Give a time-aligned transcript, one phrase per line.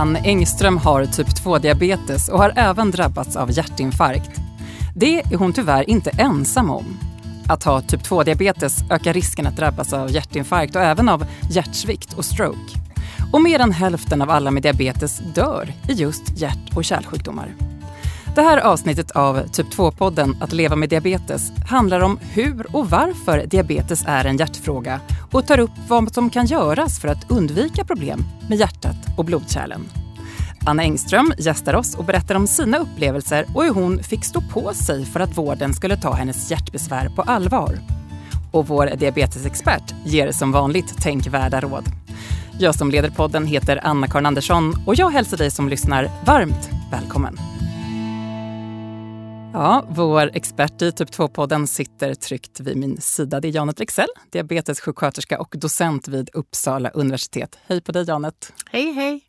[0.00, 4.40] Ann Engström har typ 2-diabetes och har även drabbats av hjärtinfarkt.
[4.96, 6.98] Det är hon tyvärr inte ensam om.
[7.48, 12.24] Att ha typ 2-diabetes ökar risken att drabbas av hjärtinfarkt och även av hjärtsvikt och
[12.24, 12.78] stroke.
[13.32, 17.54] Och mer än hälften av alla med diabetes dör i just hjärt och kärlsjukdomar.
[18.34, 23.46] Det här avsnittet av Typ 2-podden Att leva med diabetes handlar om hur och varför
[23.46, 28.24] diabetes är en hjärtfråga och tar upp vad som kan göras för att undvika problem
[28.48, 29.88] med hjärtat och blodkärlen.
[30.66, 34.74] Anna Engström gästar oss och berättar om sina upplevelser och hur hon fick stå på
[34.74, 37.78] sig för att vården skulle ta hennes hjärtbesvär på allvar.
[38.52, 41.84] Och vår diabetesexpert ger som vanligt tänkvärda råd.
[42.58, 47.38] Jag som leder podden heter Anna-Karin Andersson och jag hälsar dig som lyssnar varmt välkommen.
[49.52, 53.40] Ja, vår expert i Typ 2-podden sitter tryggt vid min sida.
[53.40, 57.58] Det är Janet Rexell, diabetessjuksköterska och docent vid Uppsala universitet.
[57.66, 58.52] Hej på dig Janet!
[58.70, 59.20] Hej hej!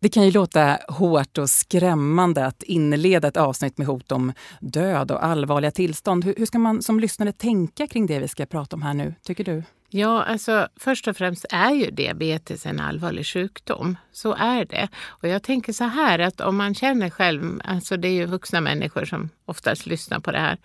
[0.00, 5.10] Det kan ju låta hårt och skrämmande att inleda ett avsnitt med hot om död
[5.10, 6.24] och allvarliga tillstånd.
[6.24, 9.14] Hur, hur ska man som lyssnare tänka kring det vi ska prata om här nu,
[9.22, 9.62] tycker du?
[9.92, 13.96] Ja, alltså först och främst är ju diabetes en allvarlig sjukdom.
[14.12, 14.88] Så är det.
[15.06, 18.60] Och jag tänker så här att om man känner själv, alltså det är ju vuxna
[18.60, 20.58] människor som oftast lyssnar på det här,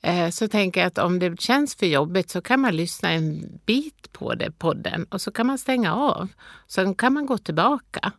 [0.00, 3.60] eh, så tänker jag att om det känns för jobbigt så kan man lyssna en
[3.66, 6.28] bit på det, podden, och så kan man stänga av.
[6.68, 8.12] Sen kan man gå tillbaka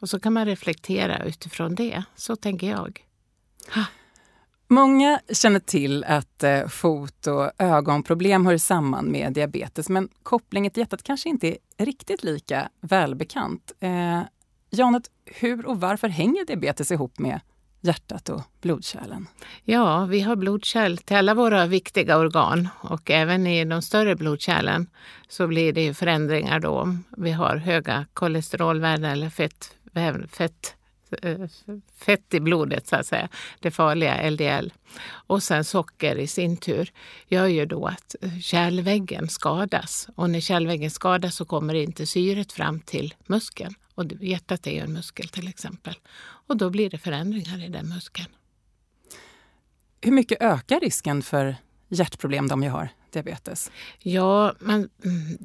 [0.00, 2.02] och så kan man reflektera utifrån det.
[2.16, 3.00] Så tänker jag.
[4.68, 10.80] Många känner till att eh, fot och ögonproblem hör samman med diabetes men kopplingen till
[10.80, 13.72] hjärtat kanske inte är riktigt lika välbekant.
[13.80, 14.20] Eh,
[14.70, 17.40] Janet, hur och varför hänger diabetes ihop med
[17.80, 19.26] hjärtat och blodkärlen?
[19.64, 24.86] Ja, vi har blodkärl till alla våra viktiga organ och även i de större blodkärlen
[25.28, 26.96] så blir det förändringar då.
[27.16, 29.76] Vi har höga kolesterolvärden eller fett,
[30.30, 30.75] fett
[31.96, 33.28] fett i blodet, så att säga,
[33.60, 34.72] det farliga LDL.
[35.08, 36.92] Och sen socker i sin tur
[37.28, 40.08] gör ju då att eh, kärlväggen skadas.
[40.14, 43.74] Och när kärlväggen skadas så kommer inte syret fram till muskeln.
[43.94, 45.94] Och hjärtat är ju en muskel till exempel.
[46.18, 48.28] Och då blir det förändringar i den muskeln.
[50.00, 51.56] Hur mycket ökar risken för
[51.88, 53.70] hjärtproblem de jag har diabetes?
[53.98, 55.38] Ja, men mm,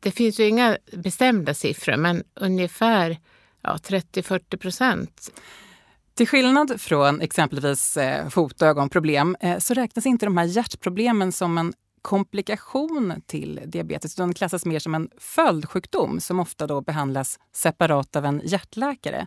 [0.00, 3.18] det finns ju inga bestämda siffror men ungefär
[3.62, 5.30] ja, 30-40 procent.
[6.14, 11.32] Till skillnad från exempelvis eh, fot och ögonproblem eh, så räknas inte de här hjärtproblemen
[11.32, 11.72] som en
[12.02, 18.24] komplikation till diabetes utan klassas mer som en följdsjukdom som ofta då behandlas separat av
[18.24, 19.26] en hjärtläkare.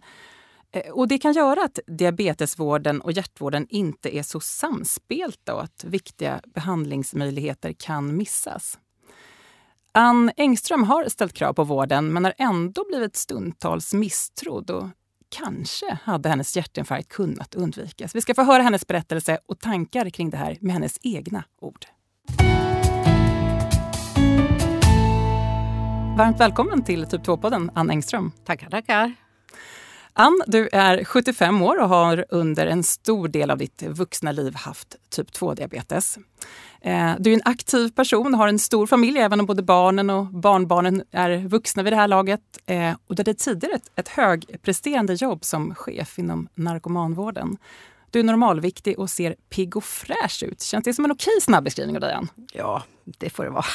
[0.72, 5.84] Eh, och det kan göra att diabetesvården och hjärtvården inte är så samspelta och att
[5.84, 8.80] viktiga behandlingsmöjligheter kan missas.
[9.96, 14.88] Ann Engström har ställt krav på vården men har ändå blivit stundtals misstrodd och
[15.30, 18.16] kanske hade hennes hjärtinfarkt kunnat undvikas.
[18.16, 21.86] Vi ska få höra hennes berättelse och tankar kring det här med hennes egna ord.
[26.18, 28.32] Varmt välkommen till Typ 2-podden, Ann Engström.
[28.46, 29.14] Tackar, tackar.
[30.16, 34.56] Ann, du är 75 år och har under en stor del av ditt vuxna liv
[34.56, 36.18] haft typ 2-diabetes.
[36.82, 40.10] Eh, du är en aktiv person och har en stor familj, även om både barnen
[40.10, 42.42] och barnbarnen är vuxna vid det här laget.
[42.66, 47.58] Eh, och du hade tidigare ett, ett högpresterande jobb som chef inom narkomanvården.
[48.10, 50.62] Du är normalviktig och ser pigg och fräsch ut.
[50.62, 52.30] Känns det som en okej snabbeskrivning av dig, Ann?
[52.54, 53.66] Ja, det får det vara.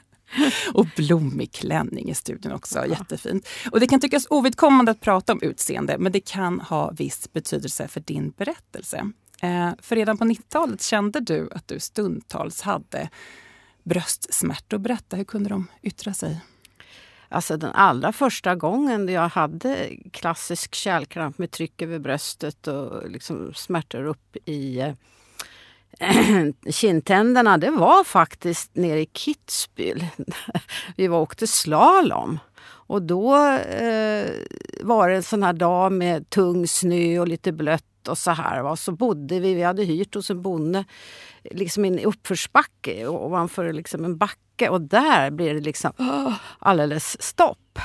[0.74, 2.78] och blommig klänning i studion också.
[2.78, 2.86] Ja.
[2.86, 3.48] Jättefint.
[3.70, 7.88] Och det kan tyckas ovidkommande att prata om utseende, men det kan ha viss betydelse
[7.88, 9.10] för din berättelse.
[9.42, 13.08] Eh, för redan på 90-talet kände du att du stundtals hade
[13.82, 14.78] bröstsmärtor.
[14.78, 16.40] Berätta, hur kunde de yttra sig?
[17.28, 23.54] Alltså den allra första gången jag hade klassisk kärlkramp med tryck över bröstet och liksom
[23.54, 24.94] smärtor upp i eh,
[26.70, 30.04] kindtänderna, det var faktiskt nere i Kitzbühel.
[30.96, 32.38] Vi var åkte slalom.
[32.88, 34.30] Och då eh,
[34.80, 38.62] var det en sån här dag med tung snö och lite blött och så här.
[38.62, 38.76] Va?
[38.76, 40.84] Så bodde vi, vi hade hyrt hos en bonde
[41.50, 47.22] liksom i en uppförsbacke ovanför liksom en backe och där blev det liksom oh, alldeles
[47.22, 47.78] stopp.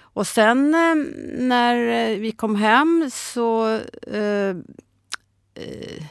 [0.00, 0.94] Och sen eh,
[1.38, 4.56] när eh, vi kom hem så eh,
[5.54, 6.04] eh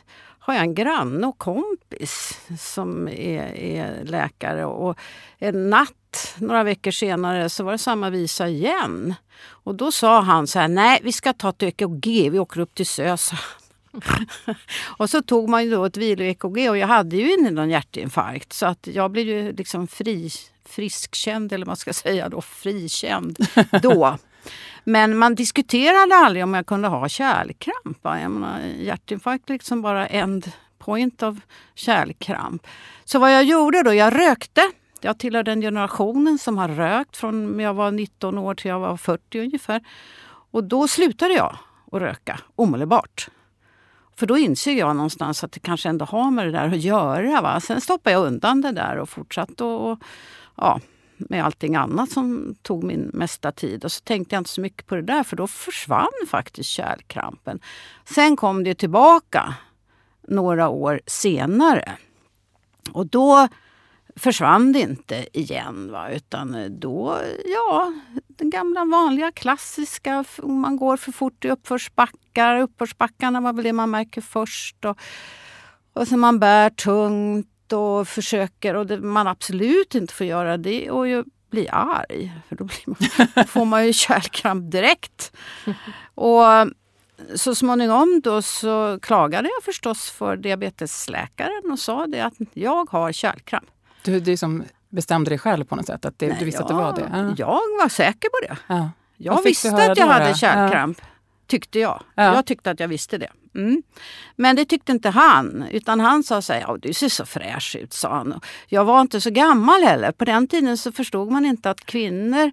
[0.48, 4.66] har jag en granne och kompis som är, är, läkare.
[4.66, 4.98] Och
[5.38, 9.16] en natt, några veckor senare, så var det samma visa igen.
[9.48, 12.76] Och då sa han så här, nej vi ska ta ett EKG, vi åker upp
[12.76, 13.32] till SÖS.
[14.98, 18.54] och så tog man ju då ett vilo-EKG och jag hade ju inte någon hjärtinfarkt
[18.54, 20.30] så att jag blev ju liksom fri,
[20.66, 23.48] friskkänd, eller vad man ska säga då, frikänd
[23.82, 24.18] då.
[24.84, 28.04] Men man diskuterade aldrig om jag kunde ha kärlkramp.
[28.04, 28.20] va.
[28.20, 31.38] Jag menar, hjärtinfarkt är liksom bara end point of
[31.76, 32.68] kärlkramp.
[33.06, 34.62] Så vad jag gjorde då, jag rökte.
[35.02, 38.98] Jag tillhör den generationen som har rökt från jag var 19 år till jag var
[38.98, 39.82] 40 ungefär.
[40.52, 41.58] Och då slutade jag
[41.92, 43.30] att röka omedelbart.
[44.16, 47.42] För då inser jag någonstans att det kanske ändå har med det där att göra.
[47.42, 47.60] Va?
[47.60, 50.00] Sen stoppade jag undan det där och fortsatte och,
[50.56, 50.80] ja,
[51.18, 53.86] med allting annat som tog min mesta tid.
[53.86, 57.60] Och så tänkte jag inte så mycket på det där för då försvann faktiskt kärlkrampen.
[58.06, 59.56] Sen kom det tillbaka
[60.28, 61.98] några år senare.
[62.92, 63.48] Och då
[64.16, 65.92] försvann det inte igen.
[65.92, 66.10] Va?
[66.10, 67.94] Utan eh, då, ja,
[68.28, 70.26] den gamla vanliga klassiska.
[70.44, 72.60] Man går för fort i uppförsbackar.
[72.60, 74.86] Uppförsbackarna var väl det man märker först.
[74.86, 74.98] Och,
[75.94, 78.74] och så man bär tungt och försöker.
[78.74, 82.34] Och det man absolut inte får göra det och ju bli arg.
[82.50, 85.32] För då blir man, får man ju kärlkramp direkt.
[86.16, 86.44] Och
[87.36, 93.12] så småningom då så klagade jag förstås för diabetesläkaren och sa det att jag har
[93.12, 93.66] kärlkramp.
[94.02, 96.06] Du, du som bestämde dig själv på något sätt?
[96.06, 97.10] Att det, du visste ja, att det var det?
[97.14, 97.34] Ja.
[97.38, 98.58] Jag var säker på det.
[98.68, 98.90] Ja.
[99.18, 101.02] Jag visste att jag då, hade kärlkramp.
[101.48, 102.04] Tyckte jag.
[102.16, 102.36] Ja.
[102.36, 103.32] Jag tyckte att jag visste det.
[103.56, 103.84] Mm.
[104.36, 105.66] Men det tyckte inte han.
[105.72, 108.42] Utan han sa så här, du ser så fräsch ut, sa han.
[108.68, 110.12] Jag var inte så gammal heller.
[110.12, 112.52] På den tiden så förstod man inte att kvinnor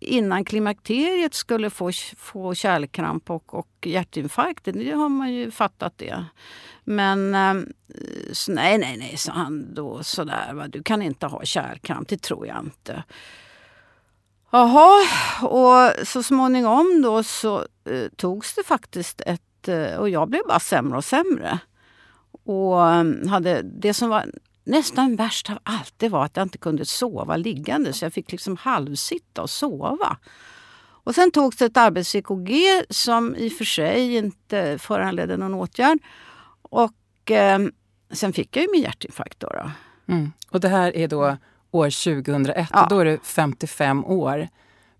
[0.00, 4.64] innan klimakteriet skulle få, få kärlkramp och, och hjärtinfarkt.
[4.64, 6.24] Det har man ju fattat det.
[6.84, 7.54] Men eh,
[8.32, 10.52] så, nej, nej, nej, sa han då sådär.
[10.54, 10.68] Va?
[10.68, 13.04] Du kan inte ha kärlkramp, det tror jag inte.
[14.56, 15.06] Jaha,
[15.42, 19.68] och så småningom då så eh, togs det faktiskt ett...
[19.68, 21.58] Eh, och jag blev bara sämre och sämre.
[22.44, 24.24] Och eh, hade, det som var
[24.64, 27.92] nästan värst av allt det var att jag inte kunde sova liggande.
[27.92, 30.16] Så jag fick liksom halvsitta och sova.
[31.04, 35.98] Och sen togs det ett arbets-EKG som i och för sig inte föranledde någon åtgärd.
[36.62, 37.58] Och eh,
[38.10, 39.48] sen fick jag ju min hjärtinfarkt då.
[39.48, 39.70] då.
[40.12, 40.32] Mm.
[40.50, 41.36] Och det här är då
[41.76, 42.82] år 2001 Ja.
[42.82, 44.48] och då är du 55 år.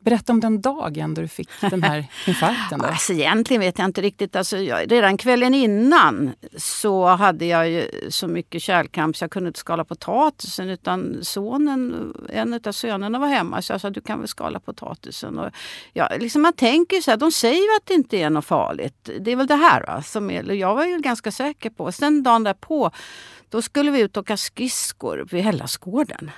[0.07, 2.79] Berätta om den dagen då du fick den här infarkten.
[2.79, 2.87] Då.
[2.87, 4.37] Alltså egentligen vet jag inte riktigt.
[4.37, 9.49] Alltså, jag, redan kvällen innan så hade jag ju så mycket kärlkramp så jag kunde
[9.49, 10.71] inte skala potatisen.
[10.71, 15.39] Utan sonen, en av sönerna var hemma så jag sa du kan väl skala potatisen.
[15.39, 15.51] Och,
[15.93, 19.11] ja, liksom man tänker så här, de säger ju att det inte är något farligt.
[19.21, 21.93] Det är väl det här va, som är, jag var ju ganska säker på.
[21.93, 22.91] Sen dagen därpå
[23.49, 26.31] då skulle vi ut och åka skridskor vid Hellasgården.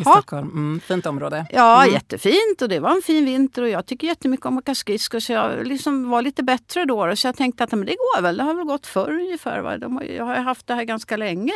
[0.00, 0.12] I Ja.
[0.12, 0.48] Stockholm.
[0.50, 1.46] Mm, fint område.
[1.50, 1.94] Ja, Mm.
[1.94, 5.20] jättefint och det var en fin vinter och jag tycker jättemycket om att åka skridskor
[5.20, 7.16] så jag liksom var lite bättre då.
[7.16, 9.60] Så jag tänkte att men det går väl, det har väl gått förr ungefär.
[9.60, 9.78] Va?
[9.78, 11.52] De har, jag har haft det här ganska länge.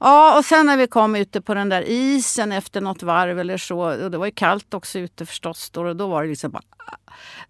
[0.00, 3.56] Ja, och sen när vi kom ute på den där isen efter något varv eller
[3.58, 6.50] så, och det var ju kallt också ute förstås, då, och då var det liksom
[6.50, 6.62] bara,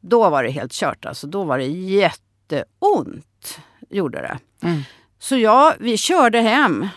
[0.00, 1.26] då var det helt kört alltså.
[1.26, 3.58] Då var det jätteont,
[3.90, 4.38] gjorde det.
[4.68, 4.82] Mm.
[5.18, 6.88] Så jag, vi körde hem.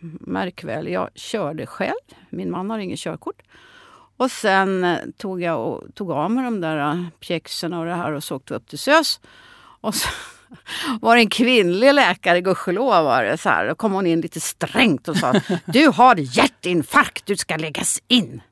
[0.00, 1.94] Märk väl, jag körde själv.
[2.30, 3.42] Min man har inget körkort.
[4.16, 7.94] Och sen eh, tog jag och tog av mig de där eh, pjäxorna och det
[7.94, 9.20] här och så åkte upp till SÖS.
[9.80, 10.08] Och så
[11.00, 13.68] var det en kvinnlig läkare, gudskelov var det så här.
[13.68, 15.34] Då kom hon in lite strängt och sa
[15.66, 18.42] Du har hjärtinfarkt, du ska läggas in.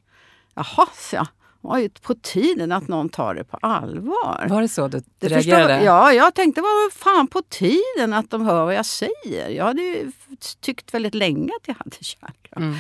[0.55, 1.26] Jaha, så jag.
[1.66, 4.46] Var ju på tiden att någon tar det på allvar.
[4.49, 5.62] Var det så du Det reagerade?
[5.75, 9.49] förstår, ja, jag tänkte vad fan på tiden att de hör vad jag säger.
[9.49, 10.12] Jag hade ju
[10.61, 12.56] tyckt väldigt länge att jag hade kärlkramp.
[12.56, 12.75] Mm.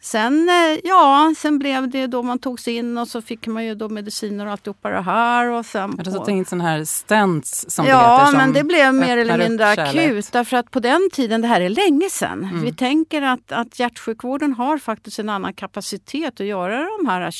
[0.00, 3.74] Sen, eh, ja, sen blev det då man togs in och så fick man ju
[3.74, 5.50] då mediciner och alltihopa det här.
[5.50, 8.26] Och sen Jag har på- in sån här stents som det ja, heter.
[8.26, 10.32] Som men det blev mer eller mindre akut.
[10.32, 12.44] Därför att på den tiden, det här är länge sedan.
[12.44, 12.62] Mm.
[12.64, 17.30] Vi tänker att, att hjärtsjukvården har faktiskt en annan kapacitet att göra de här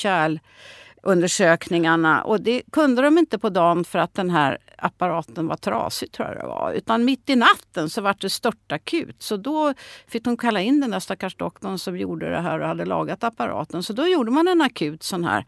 [1.03, 6.13] undersökningarna Och det kunde de inte på dagen för att den här apparaten var trasig
[6.13, 6.73] tror jag det var.
[6.73, 9.23] Utan mitt i natten så var det störtakut.
[9.23, 9.75] Så då
[10.07, 13.25] fick de kalla in den där stackars doktorn som gjorde det här och hade lagat
[13.25, 13.83] apparaten.
[13.83, 15.47] Så då gjorde man en akut sån här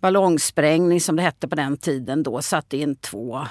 [0.00, 2.22] ballongsprängning som det hette på den tiden.
[2.22, 3.46] Då satte in två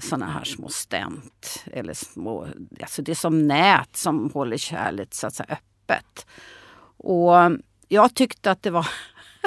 [0.00, 1.64] såna här små stent.
[1.72, 2.48] Eller små,
[2.80, 6.26] alltså det är som nät som håller kärlet så att säga öppet.
[6.96, 7.32] Och
[7.88, 8.86] jag tyckte att det var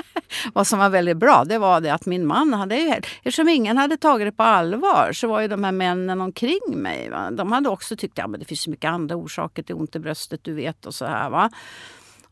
[0.54, 3.78] vad som var väldigt bra, det var det att min man hade ju, eftersom ingen
[3.78, 7.32] hade tagit det på allvar så var ju de här männen omkring mig, va?
[7.32, 9.96] de hade också tyckt att ja, men det finns så mycket andra orsaker till ont
[9.96, 11.30] i bröstet, du vet och så här.
[11.30, 11.50] Va?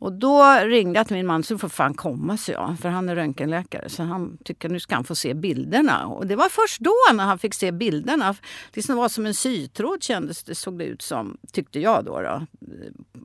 [0.06, 2.76] Och då ringde jag till min man, så får fan komma, så jag.
[2.82, 3.90] För han är röntgenläkare.
[3.90, 6.06] Så han tycker nu ska han få se bilderna.
[6.06, 8.36] Och det var först då när han fick se bilderna.
[8.72, 12.22] Det som var som en sytråd kändes det, såg det ut som, tyckte jag då.
[12.22, 12.46] då.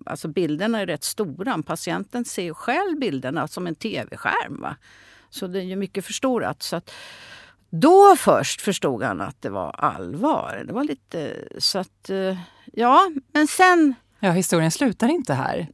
[0.07, 1.63] Alltså bilderna är rätt stora.
[1.63, 4.61] Patienten ser ju själv bilderna som en tv-skärm.
[4.61, 4.77] Va?
[5.31, 6.63] Så det är ju mycket förstorat.
[6.63, 6.91] Så att
[7.71, 10.65] då först förstod han att det var allvar.
[10.67, 12.37] Det var lite så att, eh,
[12.73, 15.69] ja, men sen Ja, historien slutar inte här.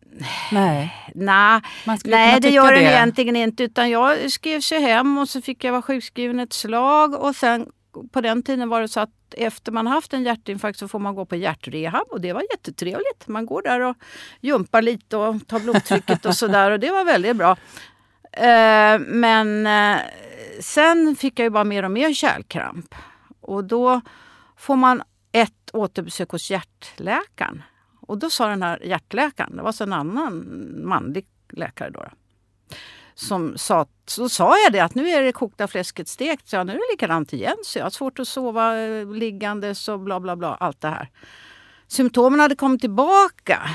[0.52, 1.12] Nej.
[1.14, 1.62] Nah,
[2.04, 2.90] nej, det gör den det.
[2.90, 3.64] egentligen inte.
[3.64, 7.14] Utan jag skrev sig hem och så fick jag vara sjukskriven ett slag.
[7.14, 7.66] Och sen
[8.12, 11.14] på den tiden var det så att efter man haft en hjärtinfarkt så får man
[11.14, 12.06] gå på hjärtrehab.
[12.10, 13.28] Och det var jättetrevligt.
[13.28, 13.96] Man går där och
[14.40, 16.70] jumpar lite och tar blodtrycket och sådär.
[16.70, 17.56] Och det var väldigt bra.
[18.32, 20.00] Eh, men eh,
[20.60, 22.94] sen fick jag ju bara mer och mer kärlkramp.
[23.40, 24.00] Och då
[24.56, 27.62] får man ett återbesök hos hjärtläkaren.
[28.06, 30.44] Och då sa den här hjärtläkaren, det var så en annan
[30.84, 32.00] manlig läkare då.
[32.00, 32.08] då,
[33.14, 36.66] Som sa, så sa jag det att nu är det kokta fläsket stekt, så jag,
[36.66, 37.56] nu är det likadant igen.
[37.64, 41.10] Så jag har svårt att sova eh, liggandes och bla bla bla, allt det här.
[41.86, 43.70] Symptomen hade kommit tillbaka.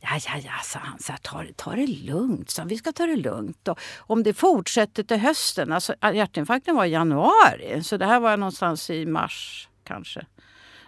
[0.00, 0.98] Ja, ja, ja, sa han.
[0.98, 3.68] Så här, ta, det- ta det lugnt, så vi ska ta det lugnt.
[3.68, 8.36] Och om det fortsätter till hösten, alltså hjärtinfarkten var i januari, så det här var
[8.36, 10.26] någonstans i mars kanske.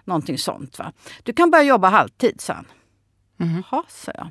[0.08, 0.78] Någonting sånt.
[0.78, 0.92] va.
[1.22, 2.66] Du kan börja jobba halvtid, sa han.
[3.36, 3.62] Mhm.
[3.70, 4.28] Jaha, sa jag.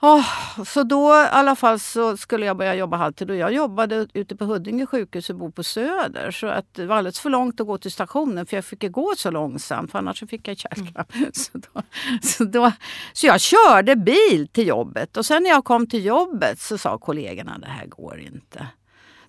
[0.00, 0.26] Åh,
[0.64, 4.36] så då i alla fall så skulle jag börja jobba halvtid och jag jobbade ute
[4.36, 6.30] på Huddinge sjukhus och bor på Söder.
[6.30, 9.14] Så att det var alldeles för långt att gå till stationen för jag fick gå
[9.16, 11.12] så långsamt för annars så fick jag kärlkramp.
[11.32, 11.82] Så, då,
[12.22, 12.72] så, då,
[13.12, 16.98] så jag körde bil till jobbet och sen när jag kom till jobbet så sa
[16.98, 18.66] kollegorna det här går inte.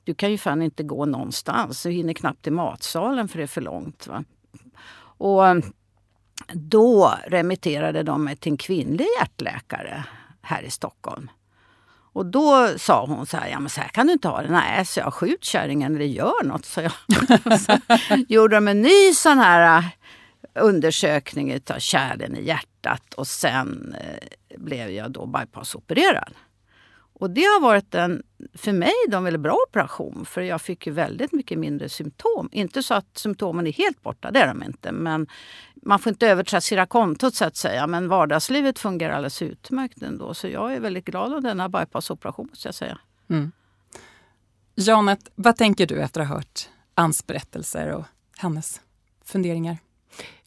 [0.04, 3.48] Du kan ju fan inte gå någonstans, du hinner knappt till matsalen för det är
[3.48, 4.08] för långt.
[4.08, 4.24] Va?
[5.18, 5.44] Och
[6.54, 10.04] då remitterade de mig till en kvinnlig hjärtläkare
[10.42, 11.30] här i Stockholm.
[12.14, 14.52] Och då sa hon så här, ja men så här kan du inte ha det.
[14.52, 16.92] Nej, så jag skjut kärringen eller gör något, så jag.
[17.62, 17.78] så
[18.28, 19.86] gjorde de en ny sån här äh,
[20.64, 26.34] undersökning av kärlen i hjärtat och sen eh, blev jag då bypassopererad.
[27.20, 30.94] Och det har varit en, för mig en väldigt bra operation för jag fick ju
[30.94, 32.50] väldigt mycket mindre symptom.
[32.52, 34.92] Inte så att symptomen är helt borta, det är de inte.
[34.92, 35.28] Men
[35.76, 37.88] man får inte övertrassera kontot så att säga.
[37.88, 40.34] Men vardagslivet fungerar alldeles utmärkt ändå.
[40.34, 43.00] Så jag är väldigt glad om denna bypassoperation måste jag säga.
[43.30, 43.52] Mm.
[44.76, 48.06] Janet, vad tänker du efter att ha hört Anns berättelser och
[48.38, 48.82] hennes
[49.26, 49.78] funderingar?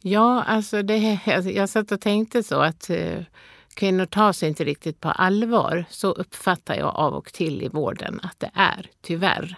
[0.01, 3.23] Ja, alltså det, alltså jag satt och tänkte så att eh,
[3.81, 5.85] kvinnor tas inte riktigt på allvar.
[5.91, 9.57] Så uppfattar jag av och till i vården att det är, tyvärr.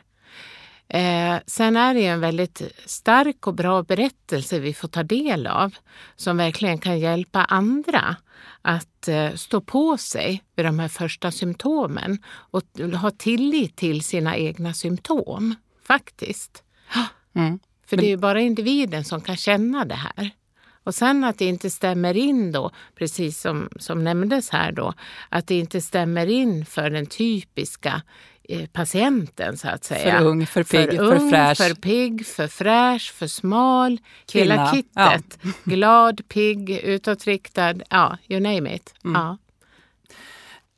[0.89, 5.47] Eh, sen är det ju en väldigt stark och bra berättelse vi får ta del
[5.47, 5.75] av
[6.17, 8.17] som verkligen kan hjälpa andra
[8.63, 12.63] att eh, stå på sig vid de här första symptomen och
[13.01, 15.55] ha tillit till sina egna symptom,
[15.87, 16.63] faktiskt.
[17.35, 17.59] Mm.
[17.87, 20.31] För det är ju bara individen som kan känna det här.
[20.85, 24.95] Och sen att det inte stämmer in då, precis som, som nämndes här då,
[25.29, 28.03] att det inte stämmer in för den typiska
[28.49, 30.19] eh, patienten så att säga.
[30.19, 31.57] För ung, för pigg, för, ung, fräsch.
[31.57, 34.55] för pigg, för fräsch, för smal, Kvinna.
[34.55, 35.39] hela kittet.
[35.65, 38.95] Glad, pigg, utåtriktad, ja, you name it.
[39.05, 39.23] Mm.
[39.23, 39.39] Ja.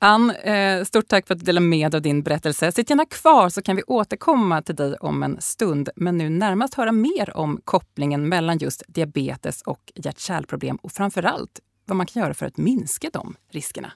[0.04, 2.72] Ann, eh, stort tack för att du delade med dig av din berättelse.
[2.72, 5.88] Sitt gärna kvar så kan vi återkomma till dig om en stund.
[5.96, 11.96] Men nu närmast höra mer om kopplingen mellan just diabetes och hjärt-kärlproblem och framförallt vad
[11.96, 13.92] man kan göra för att minska de riskerna.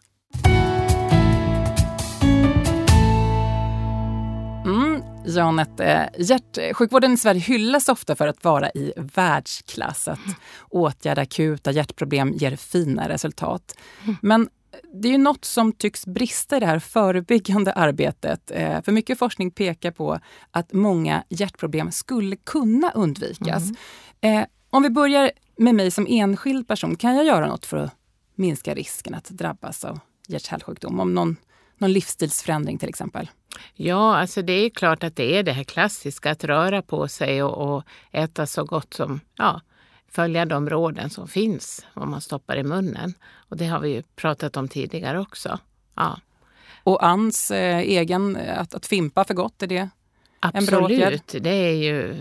[4.65, 10.09] Mm, Janet, eh, hjärtsjukvården i Sverige hyllas ofta för att vara i världsklass.
[10.09, 10.19] Att
[10.71, 13.79] åtgärda akuta hjärtproblem ger fina resultat.
[14.23, 14.49] Men
[14.95, 18.51] det är ju något som tycks brista i det här förebyggande arbetet.
[18.51, 20.19] Eh, För mycket forskning pekar på
[20.51, 23.63] att många hjärtproblem skulle kunna undvikas.
[24.21, 27.95] Eh, Om vi börjar med mig som enskild person, kan jag göra något för att
[28.35, 31.01] minska risken att drabbas av hjärt-kärlsjukdom?
[31.01, 31.37] Om någon,
[31.79, 33.31] någon livsstilsförändring till exempel?
[33.75, 37.43] Ja, alltså det är klart att det är det här klassiska att röra på sig
[37.43, 39.61] och, och äta så gott som, ja,
[40.13, 43.15] följa de råden som finns, vad man stoppar i munnen.
[43.49, 45.59] Och det har vi ju pratat om tidigare också.
[45.97, 46.21] Ja,
[46.83, 49.89] Och Anns eh, egen, eh, att, att fimpa för gott, är det
[50.55, 51.13] En bra åtgärd.
[51.15, 51.45] absolut.
[51.45, 52.15] Det är ju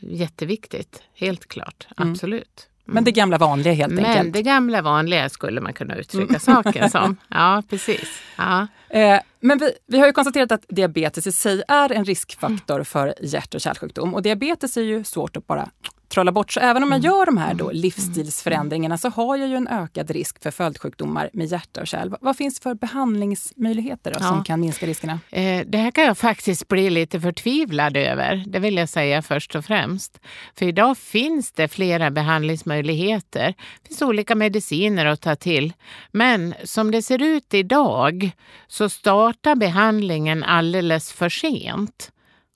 [0.00, 1.86] jätteviktigt, helt klart.
[1.98, 2.12] Mm.
[2.12, 2.68] Absolut.
[2.86, 4.32] Men det gamla vanliga helt Men enkelt.
[4.32, 7.16] det gamla vanliga skulle man kunna uttrycka saken som.
[7.28, 8.20] Ja, precis.
[8.36, 8.66] Ja.
[8.88, 13.14] Eh, men vi, vi har ju konstaterat att diabetes i sig är en riskfaktor för
[13.20, 14.14] hjärt och kärlsjukdom.
[14.14, 15.68] Och diabetes är ju svårt att bara
[16.08, 16.52] trolla bort.
[16.52, 17.10] Så även om jag Mm.
[17.10, 21.46] gör de här då livsstilsförändringarna så har jag ju en ökad risk för följdsjukdomar med
[21.46, 22.14] hjärta och kärl.
[22.20, 24.28] Vad- finns det för behandlingsmöjligheter då, Ja.
[24.28, 25.20] som kan minska riskerna?
[25.30, 29.54] Eh, Det här kan jag faktiskt bli lite förtvivlad över, det vill jag säga först
[29.54, 30.20] och främst.
[30.58, 33.54] För idag finns det flera behandlingsmöjligheter.
[33.82, 35.72] Det finns olika mediciner att ta till.
[36.12, 38.30] Men som det ser ut idag
[38.66, 42.10] så startar behandlingen alldeles för sent.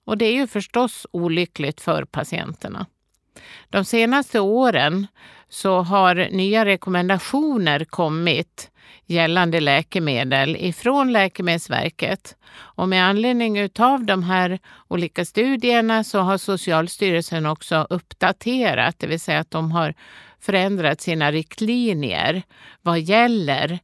[0.05, 2.85] Och det är ju förstås olyckligt för patienterna.
[3.69, 5.07] De senaste åren
[5.49, 8.71] så har nya rekommendationer kommit
[9.05, 12.35] gällande läkemedel ifrån Läkemedelsverket.
[12.55, 19.19] Och med anledning av de här olika studierna så har Socialstyrelsen också uppdaterat, det vill
[19.19, 19.93] säga att de har
[20.39, 22.43] förändrat sina riktlinjer
[22.81, 23.79] vad gäller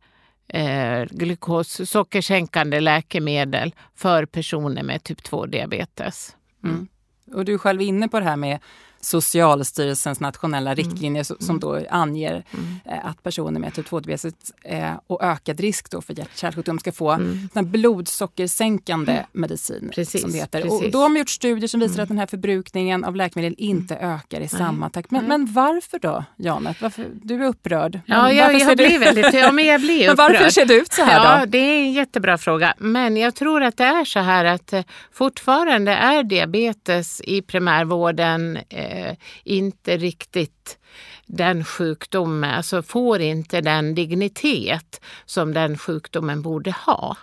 [0.48, 6.36] eh, glukos, sockersänkande läkemedel för personer med typ 2-diabetes.
[6.64, 6.88] Mm.
[7.34, 8.60] Och du är själv inne på det här med
[9.06, 12.44] Socialstyrelsens nationella riktlinjer som- som då anger
[12.86, 14.34] eh, att personer med typ 2-diabetes
[14.64, 17.50] eh, och ökad risk då för hjärt-kärlsjukdom ska få Mm.
[17.72, 19.92] blodsockersänkande medicin.
[19.96, 20.74] Precis, som det heter.
[20.74, 23.96] Och då har man gjort studier som visar att den här förbrukningen av läkemedel inte
[23.96, 25.12] ökar i samma takt.
[25.12, 26.82] Men, men varför då, Janet?
[26.82, 28.00] Varför, du är upprörd.
[28.06, 30.52] Ja, jag, jag du- blir väldigt ja, men jag blir Men varför upprörd.
[30.54, 31.46] ser det ut så här Ja, då?
[31.46, 32.74] det är en jättebra fråga.
[32.78, 38.58] Men jag tror att det är så här att eh, fortfarande är diabetes i primärvården
[38.70, 40.78] eh, Eh, inte riktigt
[41.26, 47.18] den sjukdomen, alltså får inte den dignitet som den sjukdomen borde ha.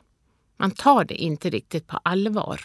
[0.57, 2.61] Man tar det inte riktigt på allvar.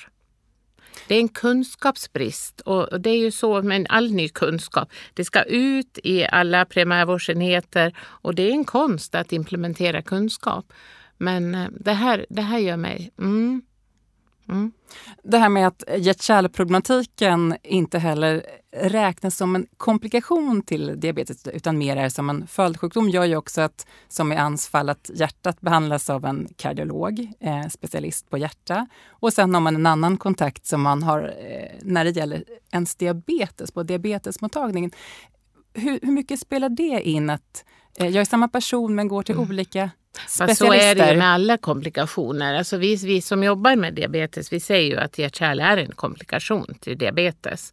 [1.07, 4.91] Det är en kunskapsbrist och det är ju så med all ny kunskap.
[5.13, 10.73] Det ska ut i alla primärvårdsenheter och det är en konst att implementera kunskap.
[11.17, 13.11] Men eh, det här, det här gör mig...
[13.19, 13.61] Mm,
[14.49, 14.71] mm.
[15.23, 18.43] Det här med att hjärt-kärlproblematiken inte heller
[18.81, 23.61] räknas som en komplikation till diabetes utan mer är som en följdsjukdom gör ju också
[23.61, 28.87] att, som i Anns fall, att hjärtat behandlas av en kardiolog, eh, specialist på hjärta.
[29.07, 32.95] Och sen har man en annan kontakt som man har eh, när det gäller ens
[32.95, 34.91] diabetes på diabetesmottagningen.
[35.73, 37.65] Hur, hur mycket spelar det in att
[37.99, 39.89] eh, jag är samma person men går till olika
[40.37, 42.53] Fast så är det ju med alla komplikationer.
[42.55, 46.73] Alltså vi, vi som jobbar med diabetes, vi säger ju att hjärt-kärl är en komplikation
[46.81, 47.71] till diabetes.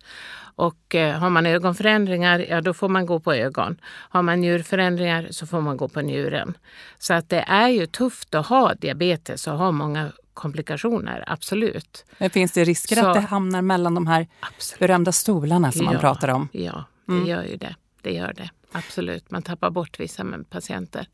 [0.56, 3.76] Och eh, har man ögonförändringar, ja då får man gå på ögon.
[3.86, 6.56] Har man njurförändringar så får man gå på njuren.
[6.98, 12.04] Så att det är ju tufft att ha diabetes och ha många komplikationer, absolut.
[12.18, 14.78] Men Finns det risker Så- att det hamnar mellan de här absolut.
[14.80, 16.00] berömda stolarna som man Ja.
[16.00, 16.48] pratar om?
[16.52, 17.74] Ja, det gör ju det.
[18.02, 18.50] Det gör det.
[18.72, 19.30] Absolut.
[19.30, 21.06] Man tappar bort vissa patienter.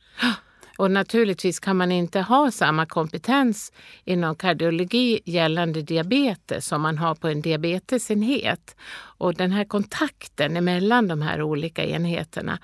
[0.81, 3.73] Och naturligtvis kan man inte ha samma kompetens
[4.05, 8.77] inom kardiologi gällande diabetes som man har på en diabetesenhet.
[9.19, 12.59] Och den här kontakten mellan de här olika enheterna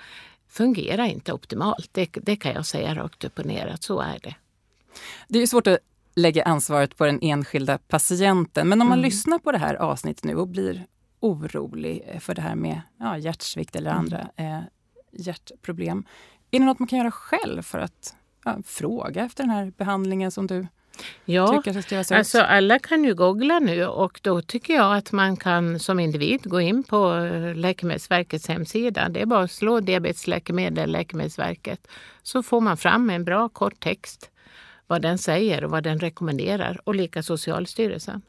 [0.48, 1.88] fungerar inte optimalt.
[1.92, 4.34] Det, det kan jag säga rakt upp och ner att så är det.
[5.28, 5.78] Det är ju svårt att
[6.14, 8.68] lägga ansvaret på den enskilda patienten.
[8.68, 9.04] Men om man Mm.
[9.10, 10.86] lyssnar på det här avsnittet nu och blir
[11.20, 14.00] orolig för det här med ja, hjärtsvikt eller Mm.
[14.00, 14.60] andra eh,
[15.12, 16.04] hjärtproblem.
[16.56, 18.14] Är det något man kan göra själv för att
[18.44, 20.66] ja, fråga efter den här behandlingen som du
[21.24, 21.62] Ja?
[22.10, 26.40] Alltså alla kan ju googla nu och då tycker jag att man kan som individ
[26.44, 29.08] gå in på eh, Läkemedelsverkets hemsida.
[29.08, 31.88] Det är bara att slå diabetesläkemedel, Läkemedelsverket,
[32.22, 34.30] så får man fram en bra kort text
[34.86, 38.22] vad den säger och vad den rekommenderar och lika Socialstyrelsen.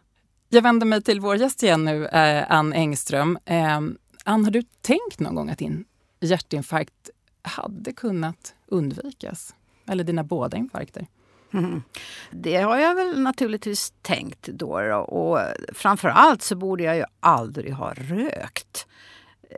[0.49, 3.39] Jag vänder mig till vår gäst igen nu, eh, Ann Engström.
[3.45, 3.81] Eh,
[4.23, 5.85] Ann, har du tänkt någon gång att din
[6.19, 7.09] hjärtinfarkt
[7.47, 9.55] hade kunnat undvikas?
[9.87, 11.07] Eller dina båda infarkter?
[11.53, 11.83] Mm.
[12.31, 14.81] Det har jag väl naturligtvis tänkt då.
[14.81, 14.97] då.
[14.97, 15.39] Och
[15.73, 18.87] framförallt så borde jag ju aldrig ha rökt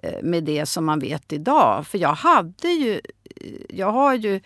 [0.04, 1.88] eh, med det som man vet idag.
[1.88, 3.02] För jag hade ju,
[3.70, 4.42] jag har ju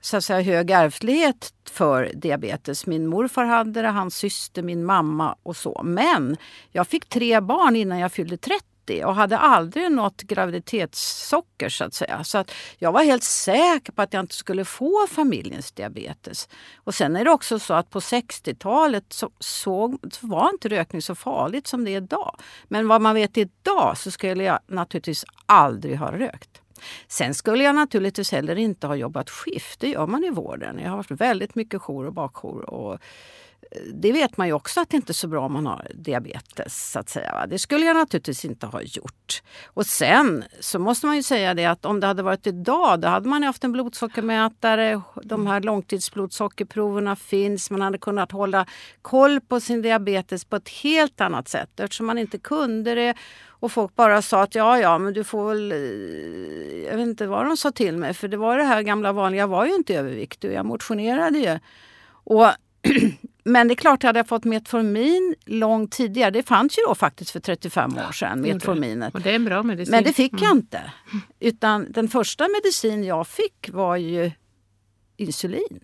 [0.00, 2.86] så att säga hög ärftlighet för diabetes.
[2.86, 5.80] Min morfar hade det, hans syster, min mamma och så.
[5.84, 6.36] Men
[6.72, 11.94] jag fick tre barn innan jag fyllde 30 och hade aldrig nått graviditetssocker så att
[11.94, 12.24] säga.
[12.24, 16.48] Så att jag var helt säker på att jag inte skulle få familjens diabetes.
[16.76, 21.02] Och sen är det också så att på 60-talet så, så, så var inte rökning
[21.02, 22.36] så farligt som det är idag.
[22.64, 26.60] Men vad man vet idag så skulle jag naturligtvis aldrig ha rökt.
[27.08, 29.80] Sen skulle jag naturligtvis heller inte ha jobbat skift.
[29.80, 30.78] Det gör man i vården.
[30.78, 32.70] Jag har haft väldigt mycket jour och bakjour.
[32.70, 32.98] Och
[33.94, 36.90] det vet man ju också att det inte är så bra om man har diabetes.
[36.92, 37.46] Så att säga.
[37.48, 39.42] Det skulle jag naturligtvis inte ha gjort.
[39.66, 43.08] Och sen så måste man ju säga det att om det hade varit idag då
[43.08, 45.00] hade man haft en blodsockermätare.
[45.22, 47.70] De här långtidsblodsockerproverna finns.
[47.70, 48.66] Man hade kunnat hålla
[49.02, 53.14] koll på sin diabetes på ett helt annat sätt eftersom man inte kunde det.
[53.58, 55.72] Och folk bara sa att ja, ja, men du får väl...
[55.72, 55.78] Eh,
[56.86, 59.40] jag vet inte vad de sa till mig för det var det här gamla vanliga.
[59.40, 61.58] Jag var ju inte överviktig och jag motionerade ju.
[62.08, 62.46] Och
[63.46, 67.30] men det är klart, hade jag fått Metformin långt tidigare, det fanns ju då faktiskt
[67.30, 68.40] för 35 år sedan.
[68.40, 69.14] Metforminet.
[69.14, 69.90] Och det är en bra medicin.
[69.90, 70.56] Men det fick jag Mm.
[70.56, 70.92] inte.
[71.40, 74.30] Utan den första medicin jag fick var ju
[75.16, 75.80] insulin.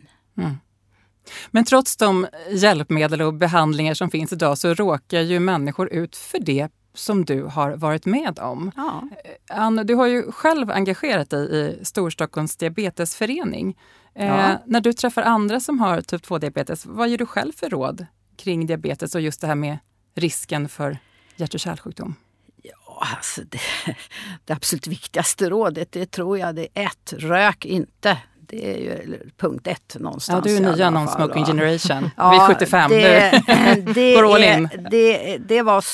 [1.51, 6.39] Men trots de hjälpmedel och behandlingar som finns idag så råkar ju människor ut för
[6.39, 8.73] det som du har varit med om.
[8.77, 9.09] Ja.
[9.51, 13.79] Ann, du har ju själv engagerat dig i Storstockholms diabetesförening.
[14.15, 14.59] Eh, Ja.
[14.67, 18.67] När du träffar andra som har typ 2-diabetes, vad ger du själv för råd kring
[18.67, 19.79] diabetes och just det här med
[20.15, 20.99] risken för
[21.37, 22.15] hjärt och kärlsjukdom?
[22.63, 22.73] Ja,
[23.17, 23.59] Alltså det,
[24.45, 28.19] det absolut viktigaste rådet det tror jag det är ett, rök inte.
[28.47, 30.45] Det är ju punkt ett Ja, någonstans.
[30.45, 32.11] du är nya non-smoking generation.
[32.17, 32.91] Ja, Vi är 75.
[32.91, 33.43] Det,
[33.77, 33.93] nu.
[33.95, 34.69] det, Går all in.
[34.91, 35.85] Det, det, var,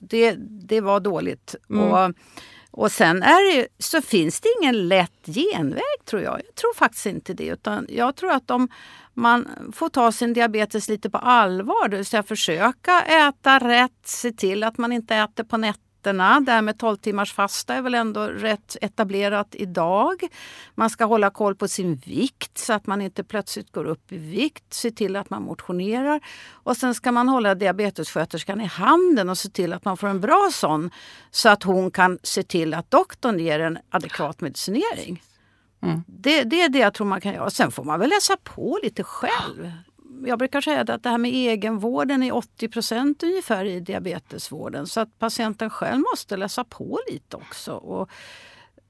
[0.00, 0.34] det,
[0.68, 1.54] det var dåligt.
[1.70, 1.84] Mm.
[1.84, 2.14] Och,
[2.70, 6.34] och sen är det, så finns det ingen lätt genväg tror jag.
[6.34, 7.46] Jag tror faktiskt inte det.
[7.46, 8.68] Utan jag tror att om
[9.14, 14.32] man får ta sin diabetes lite på allvar, det vill säga försöka äta rätt, se
[14.32, 15.84] till att man inte äter på nätterna.
[16.02, 20.22] Det här med 12 timmars fasta är väl ändå rätt etablerat idag.
[20.74, 24.18] Man ska hålla koll på sin vikt så att man inte plötsligt går upp i
[24.18, 24.74] vikt.
[24.74, 26.20] Se till att man motionerar.
[26.52, 30.20] Och sen ska man hålla diabetessköterskan i handen och se till att man får en
[30.20, 30.90] bra sån.
[31.30, 35.22] Så att hon kan se till att doktorn ger en adekvat medicinering.
[35.82, 36.04] Mm.
[36.06, 37.50] Det, det är det jag tror man kan göra.
[37.50, 39.72] Sen får man väl läsa på lite själv.
[40.24, 44.86] Jag brukar säga att det här med egenvården är 80% ungefär i diabetesvården.
[44.86, 47.72] Så att patienten själv måste läsa på lite också.
[47.72, 48.10] Och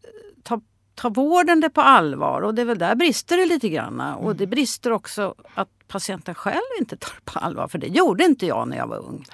[0.02, 0.08] eh,
[0.42, 0.60] ta,
[0.94, 2.42] ta vården det på allvar.
[2.42, 4.00] Och det är väl där brister det lite grann.
[4.00, 7.68] Och det brister också att patienten själv inte tar det på allvar.
[7.68, 9.24] För det gjorde inte jag när jag var ung.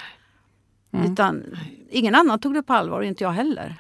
[1.07, 1.57] Utan
[1.91, 3.75] ingen annan tog det på allvar, och inte jag heller.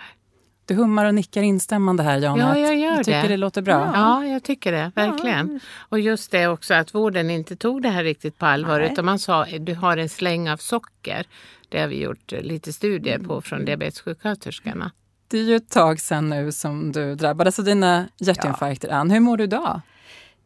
[0.66, 2.38] Du hummar och nickar instämmande här, Jan.
[2.38, 3.28] Ja, jag gör du tycker det.
[3.28, 3.90] det låter bra.
[3.94, 4.92] Ja, jag tycker det.
[4.94, 5.60] Verkligen.
[5.88, 8.92] Och just det också att vården inte tog det här riktigt på allvar Nej.
[8.92, 11.26] utan man sa du har en släng av socker.
[11.68, 13.42] Det har vi gjort eh, lite studier på Mm.
[13.42, 14.90] från diabetessjuksköterskorna.
[15.28, 19.10] Det är ju ett tag sedan nu som du drabbades av dina hjärtinfarkter, Ann.
[19.10, 19.80] Hur mår du idag?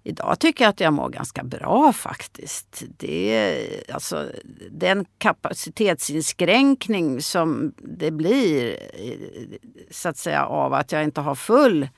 [0.03, 2.83] Idag tycker jag att jag mår ganska bra faktiskt.
[2.97, 4.31] Det alltså,
[4.71, 9.19] den kapacitetsinskränkning som det blir eh,
[9.91, 11.89] så att säga av att jag inte har full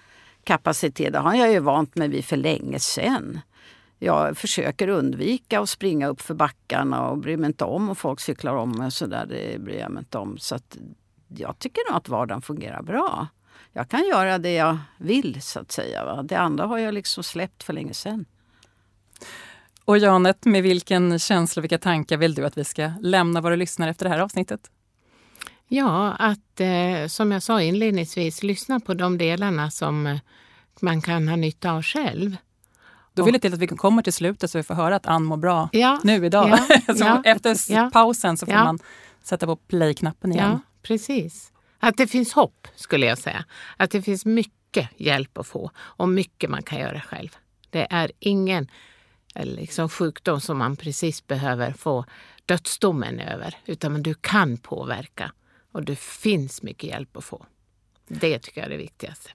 [0.44, 3.40] kapacitet, det har jag ju vant mig vid för länge sedan.
[3.98, 8.20] Jag försöker undvika att springa upp för backarna och bryr mig inte om om folk
[8.20, 9.26] cyklar om mig och sådär.
[9.28, 10.38] Det bryr jag mig inte om.
[10.38, 10.76] Så att
[11.28, 13.26] jag tycker nog att vardagen fungerar bra.
[13.72, 16.04] Jag kan göra det jag vill så att säga.
[16.04, 16.22] Va?
[16.22, 18.24] Det andra har jag liksom släppt för länge sedan.
[19.84, 23.56] Och Janet, med vilken känsla och vilka tankar vill du att vi ska lämna våra
[23.56, 24.70] lyssnare efter det här avsnittet?
[25.68, 30.18] Ja, att eh, som jag sa inledningsvis, lyssna på de delarna som eh,
[30.80, 32.36] man kan ha nytta av själv.
[33.14, 35.24] Då vill jag till att vi kommer till slutet så vi får höra att Ann
[35.24, 36.48] mår bra Ja, nu idag.
[36.86, 38.64] Ja, så ja, efter pausen så får Ja.
[38.64, 38.78] man
[39.22, 40.50] sätta på play-knappen igen.
[40.50, 41.49] ja, precis.
[41.80, 43.44] Att det finns hopp skulle jag säga.
[43.76, 47.36] Att det finns mycket hjälp att få och mycket man kan göra själv.
[47.70, 48.68] Det är ingen
[49.34, 52.04] eh, liksom, sjukdom som man precis behöver få
[52.46, 55.32] dödsdomen över, utan du kan påverka
[55.72, 57.46] och det finns mycket hjälp att få.
[58.08, 59.30] Det tycker jag är det viktigaste.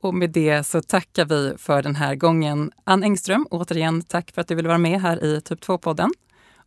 [0.00, 2.72] Och med det så tackar vi för den här gången.
[2.84, 6.10] Ann Engström, återigen tack för att du ville vara med här i Typ 2-podden.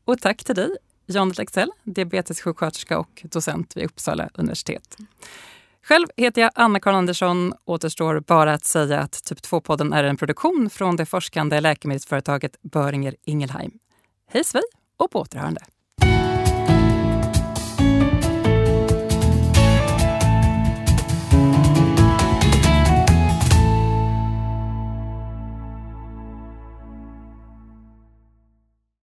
[0.06, 0.76] Och tack till dig,
[1.10, 4.98] Janet Lexell, diabetessjuksköterska och docent vid Uppsala universitet.
[5.84, 7.54] Själv heter jag Anna-Karin Andersson.
[7.66, 13.16] Återstår bara att säga att Typ 2-podden är en produktion från det forskande läkemedelsföretaget Böringer
[13.26, 13.72] Ingelheim.
[14.28, 14.64] Hej svej
[14.98, 15.62] och på återhörande!